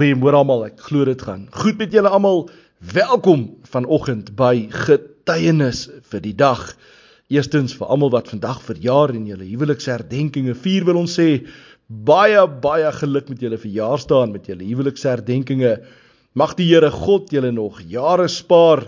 [0.00, 0.62] Goeiemôre almal.
[0.64, 2.46] Ek glo dit gaan goed met julle almal.
[2.80, 6.62] Welkom vanoggend by getuienis vir die dag.
[7.28, 11.42] Eerstens vir almal wat vandag verjaar en julle huweliksherdenkinge vier wil ons sê
[12.08, 15.74] baie baie geluk met julle verjaarsdag met julle huweliksherdenkinge.
[16.32, 18.86] Mag die Here God julle nog jare spaar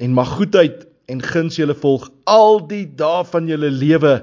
[0.00, 4.22] en mag goedheid en guns julle volg al die dae van julle lewe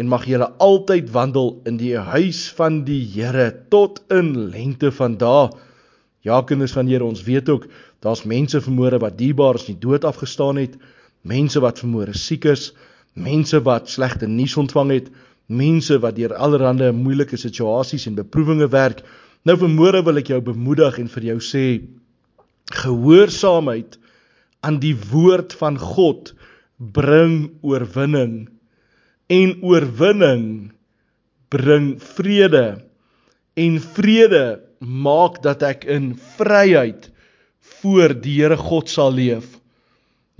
[0.00, 5.18] en mag julle altyd wandel in die huis van die Here tot in lengte van
[5.20, 5.50] dae.
[6.24, 7.66] Ja kinders van Here, ons weet ook
[8.00, 10.78] daar's mense vermoere wat dierbaar is nie dood afgestaan het,
[11.20, 12.70] mense wat vermoere siek is,
[13.12, 15.10] mense wat slegte nuus ontvang het,
[15.46, 19.02] mense wat deur allerlei moeilike situasies en beproewinge werk.
[19.44, 21.64] Nou vermoere wil ek jou bemoedig en vir jou sê
[22.80, 23.98] gehoorsaamheid
[24.64, 26.32] aan die woord van God
[26.78, 28.48] bring oorwinning
[29.30, 30.46] en oorwinning
[31.50, 32.66] bring vrede
[33.58, 34.44] en vrede
[34.80, 37.10] maak dat ek in vryheid
[37.80, 39.46] voor die Here God sal leef.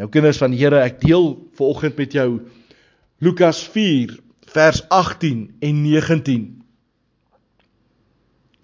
[0.01, 2.29] Nou kinders van die Here, ek deel vanoggend met jou
[3.21, 4.17] Lukas 4
[4.51, 6.47] vers 18 en 19.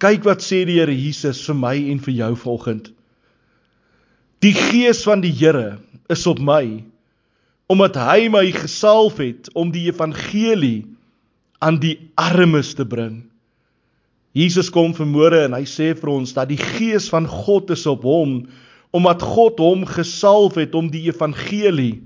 [0.01, 2.91] Kyk wat sê die Here Jesus vir my en vir jou vanoggend.
[4.43, 5.77] Die gees van die Here
[6.13, 6.83] is op my
[7.71, 10.87] omdat hy my gesalf het om die evangelie
[11.59, 13.25] aan die armes te bring.
[14.37, 18.05] Jesus kom vanmôre en hy sê vir ons dat die gees van God is op
[18.07, 18.43] hom
[18.95, 21.97] omdat God hom gesalf het om die evangelie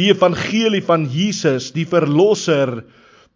[0.00, 2.80] die evangelie van Jesus, die verlosser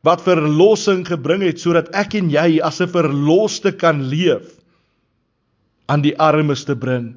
[0.04, 4.60] wat verlossing gebring het sodat ek en jy as 'n verloste kan leef
[5.88, 7.16] aan die armes te bring.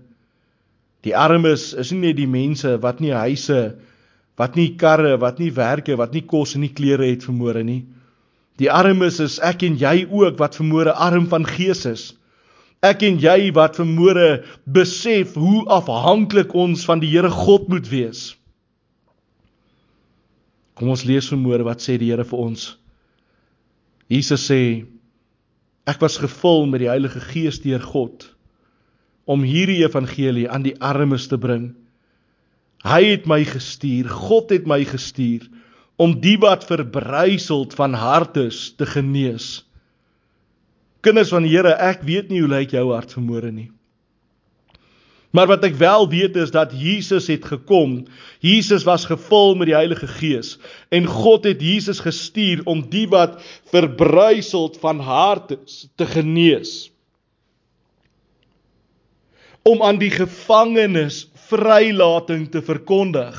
[1.03, 3.75] Die armes is nie net die mense wat nie huise
[4.38, 7.83] wat nie karre, wat nie werke, wat nie kos en nie klere het vermoere nie.
[8.61, 12.07] Die armes is ek en jy ook wat vermoere arm van gees is.
[12.85, 18.35] Ek en jy wat vermoere besef hoe afhanklik ons van die Here God moet wees.
[20.78, 22.69] Kom ons lees vermoere wat sê die Here vir ons.
[24.13, 24.62] Jesus sê
[25.89, 28.29] ek was gevul met die Heilige Gees deur God
[29.28, 31.73] om hierdie evangelie aan die armes te bring.
[32.88, 35.48] Hy het my gestuur, God het my gestuur
[35.98, 39.66] om die wat verbryseld van hart is te genees.
[41.02, 43.72] Kinders van die Here, ek weet nie hoe lyk jou hart vanmôre nie.
[45.36, 48.06] Maar wat ek wel weet is dat Jesus het gekom.
[48.40, 50.56] Jesus was gevul met die Heilige Gees
[50.90, 56.90] en God het Jesus gestuur om die wat verbryseld van hart is te genees.
[59.68, 63.38] Om aan die gevangenes vrylating te verkondig.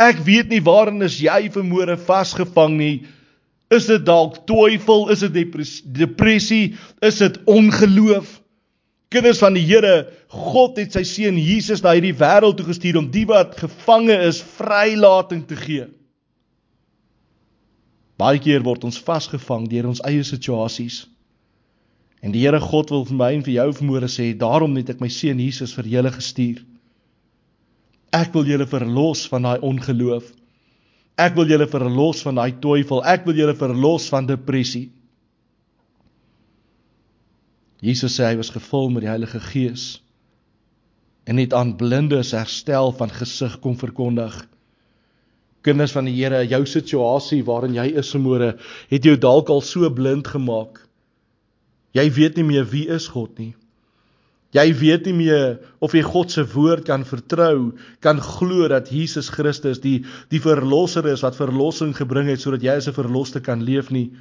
[0.00, 2.96] Ek weet nie waarin is jy vermoere vasgevang nie.
[3.72, 5.52] Is dit dalk twyfel, is dit
[5.96, 8.40] depressie, is dit ongeloof?
[9.14, 13.10] Kinders van die Here, God het sy seun Jesus na hierdie wêreld toe gestuur om
[13.14, 15.86] die wat gevange is vrylating te gee.
[18.18, 21.04] Baie keer word ons vasgevang deur ons eie situasies.
[22.24, 25.02] En die Here God wil vir my en vir jou vermoere sê, daarom het ek
[25.02, 26.62] my seun Jesus vir julle gestuur.
[28.14, 30.30] Ek wil julle verlos van daai ongeloof.
[31.18, 33.02] Ek wil julle verlos van daai twyfel.
[33.06, 34.88] Ek wil julle verlos van depressie.
[37.84, 39.98] Jesus sê hy was gevul met die Heilige Gees
[41.24, 44.34] en het aan blindes herstel van gesig kom verkondig.
[45.64, 48.50] Kinders van die Here, jou situasie waarin jy is môre,
[48.90, 50.82] het jou dalk al so blind gemaak.
[51.96, 53.54] Jy weet nie meer wie is God nie.
[54.54, 57.72] Jy weet nie meer of jy God se woord kan vertrou,
[58.04, 62.76] kan glo dat Jesus Christus die die verlosser is wat verlossing gebring het sodat jy
[62.78, 64.12] as 'n verloste kan leef nie.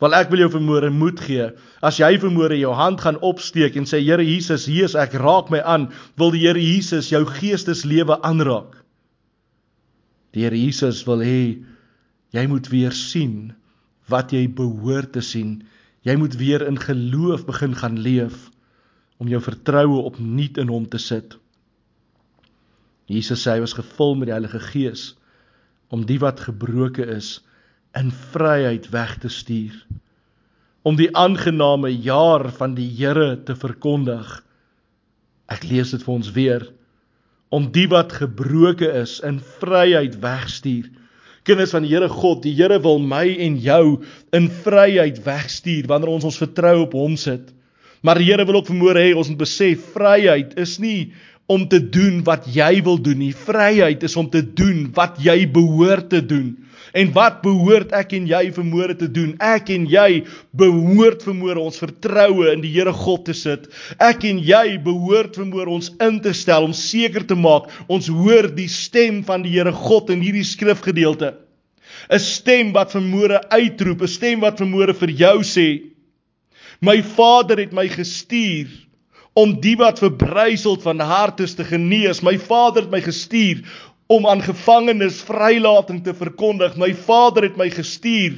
[0.00, 1.50] Wel ek wil jou vermoere moed gee.
[1.82, 5.50] As jy vermoere jou hand gaan opsteek en sê Here Jesus, hier is ek, raak
[5.50, 8.82] my aan, wil die Here Jesus jou geesteslewe aanraak.
[10.32, 11.62] Die Here Jesus wil hê
[12.32, 13.52] jy moet weer sien
[14.08, 15.62] wat jy behoort te sien.
[16.02, 18.51] Jy moet weer in geloof begin gaan leef
[19.22, 21.36] om jou vertroue opnuut in hom te sit.
[23.06, 25.12] Jesus sê hy was gevul met die Heilige Gees
[25.92, 27.36] om die wat gebroke is
[27.98, 29.74] in vryheid weg te stuur.
[30.82, 34.40] Om die aangename jaar van die Here te verkondig.
[35.52, 36.64] Ek lees dit vir ons weer.
[37.52, 40.88] Om die wat gebroke is in vryheid wegstuur.
[41.44, 44.00] Kinders van die Here God, die Here wil my en jou
[44.32, 47.52] in vryheid wegstuur wanneer ons ons vertroue op hom sit.
[48.02, 51.12] Maar die Here wil ook vermoor hê ons moet besef vryheid is nie
[51.50, 53.32] om te doen wat jy wil doen nie.
[53.34, 56.56] Vryheid is om te doen wat jy behoort te doen.
[56.92, 59.36] En wat behoort ek en jy vermoere te doen?
[59.40, 60.24] Ek en jy
[60.58, 63.68] behoort vermoere ons vertroue in die Here God te sit.
[64.02, 68.50] Ek en jy behoort vermoere ons in te stel om seker te maak ons hoor
[68.52, 71.34] die stem van die Here God in hierdie skrifgedeelte.
[72.10, 75.91] 'n Stem wat vermoere uitroep, 'n stem wat vermoere vir jou sê:
[76.82, 78.66] My Vader het my gestuur
[79.38, 82.20] om die wat verbryseld van hart is te genees.
[82.26, 83.62] My Vader het my gestuur
[84.10, 86.74] om aan gevangenes vrylating te verkondig.
[86.76, 88.34] My Vader het my gestuur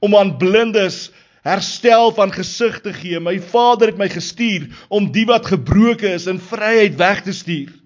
[0.00, 1.10] om aan blindes
[1.44, 3.20] herstel van gesig te gee.
[3.20, 7.76] My Vader het my gestuur om die wat gebroken is in vryheid weg te stuur.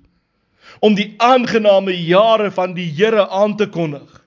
[0.78, 4.23] Om die aangename jare van die Here aan te kondig.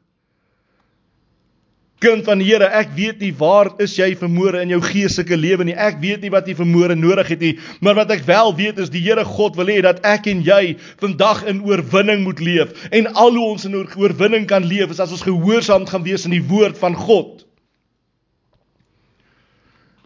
[1.98, 5.66] Kind van die Here, ek weet nie waar is jy vermoere in jou geestelike lewe
[5.66, 5.74] nie.
[5.74, 8.92] Ek weet nie wat jy vermoere nodig het nie, maar wat ek wel weet is
[8.94, 12.76] die Here God wil hê dat ek en jy vandag in oorwinning moet leef.
[12.94, 16.38] En al hoe ons in oorwinning kan leef is as ons gehoorsaam gaan wees aan
[16.38, 17.42] die woord van God.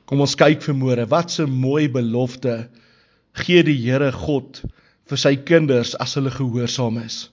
[0.08, 2.70] Kom ons kyk vermoere, wat 'n mooi belofte
[3.34, 4.64] gee die Here God
[5.12, 7.30] vir sy kinders as hulle gehoorsaam is.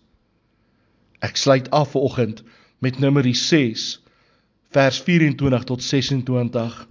[1.23, 2.43] Ek sluit af vanoggend
[2.83, 3.99] met Numeri 6
[4.75, 6.87] vers 24 tot 26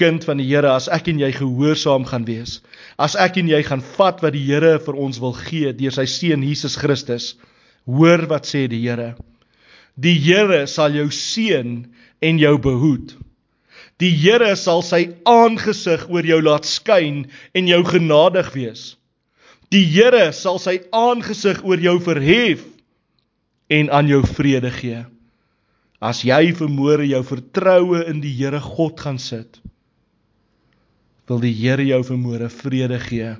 [0.00, 2.60] Kind van die Here, as ek en jy gehoorsaam gaan wees,
[2.96, 6.06] as ek en jy gaan vat wat die Here vir ons wil gee deur sy
[6.08, 7.34] seun Jesus Christus,
[7.84, 9.12] hoor wat sê die Here.
[10.00, 11.74] Die Here sal jou seën
[12.24, 13.12] en jou behoed.
[14.00, 18.94] Die Here sal sy aangesig oor jou laat skyn en jou genadig wees.
[19.68, 22.64] Die Here sal sy aangesig oor jou verhef
[23.68, 25.04] en aan jou vrede gee.
[26.00, 29.60] As jy vermoere jou vertroue in die Here God gaan sit,
[31.28, 33.34] wil die Here jou vermoere vrede gee.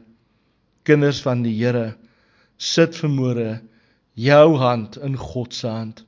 [0.85, 1.97] Kinders van die Here,
[2.61, 3.63] sit vermoere
[4.15, 6.05] jou hand in God se hand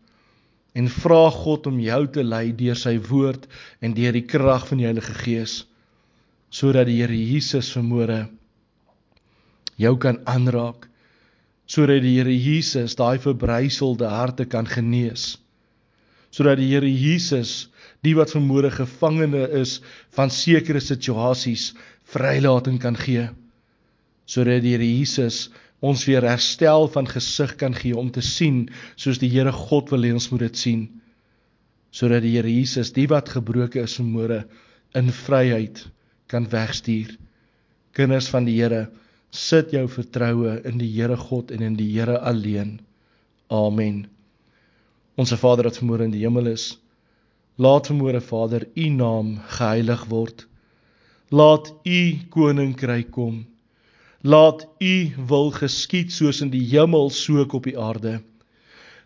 [0.76, 3.48] en vra God om jou te lei deur sy woord
[3.84, 5.62] en deur die krag van die Heilige Gees
[6.52, 8.26] sodat die Here Jesus vermoere
[9.81, 10.88] jou kan aanraak
[11.64, 15.37] sodat die Here Jesus daai verbryselde harte kan genees
[16.32, 17.69] sodat die Here Jesus,
[18.02, 19.81] die wat vermoere gevangene is
[20.17, 21.73] van sekere situasies,
[22.12, 23.29] vrylating kan gee.
[24.26, 25.50] Sodat die Here Jesus
[25.82, 28.64] ons weer herstel van gesig kan gee om te sien
[28.96, 30.87] soos die Here God wil hê ons moet dit sien.
[31.93, 34.44] Sodat die Here Jesus, die wat gebroke is vermoere
[34.96, 35.84] in vryheid
[36.32, 37.12] kan wegstuur.
[37.93, 38.87] Kinders van die Here,
[39.32, 42.79] sit jou vertroue in die Here God en in die Here alleen.
[43.52, 44.06] Amen.
[45.14, 46.78] Onse Vader wat vermoere in die hemel is,
[47.60, 50.46] laat vermoere Vader u naam geheilig word.
[51.28, 52.00] Laat u
[52.32, 53.42] koninkryk kom.
[54.22, 54.94] Laat u
[55.28, 58.20] wil geskied soos in die hemel so ook op die aarde.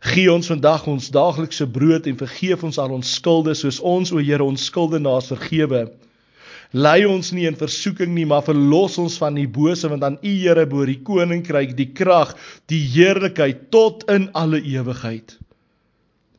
[0.06, 4.22] Gee ons vandag ons daaglikse brood en vergeef ons al ons skulde soos ons o
[4.22, 5.88] Here ons skuldenaars vergewe.
[6.70, 10.34] Lei ons nie in versoeking nie, maar verlos ons van die bose want aan U
[10.44, 12.36] Here behoort die koninkryk, die krag,
[12.70, 15.38] die heerlikheid tot in alle ewigheid.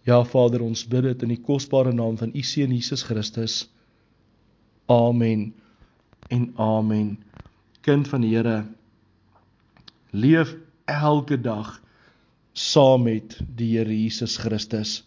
[0.08, 3.66] Ja Vader, ons bid dit in die kosbare naam van U seun Jesus Christus.
[4.88, 5.50] Amen.
[6.32, 7.18] En amen.
[7.84, 8.62] Kind van die Here,
[10.16, 10.56] leef
[10.88, 11.74] elke dag
[12.56, 15.02] saam met die Here Jesus Christus.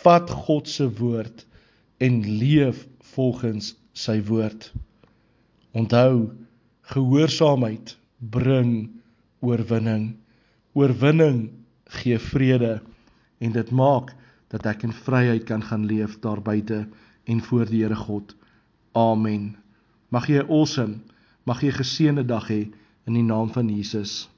[0.00, 1.44] Vat God se woord
[2.00, 4.70] en leef volgens sy woord.
[5.76, 6.30] Onthou,
[6.94, 8.88] gehoorsaamheid bring
[9.44, 10.14] oorwinning.
[10.72, 11.50] Oorwinning
[12.00, 12.78] gee vrede
[13.38, 14.14] en dit maak
[14.48, 16.86] dat ek in vryheid kan gaan leef daar buite
[17.24, 18.34] en voor die Here God.
[18.92, 19.56] Amen.
[20.08, 21.00] Mag jy 'n awesome,
[21.44, 22.72] mag jy 'n geseënde dag hê
[23.06, 24.28] in die naam van Jesus.